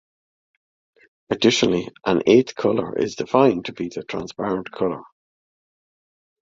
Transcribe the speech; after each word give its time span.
Additionally, 1.29 1.87
an 2.07 2.23
eighth 2.25 2.55
color 2.55 2.97
is 2.97 3.13
defined 3.13 3.65
to 3.65 3.71
be 3.71 3.87
the 3.93 4.01
transparent 4.01 4.71
color. 4.71 5.03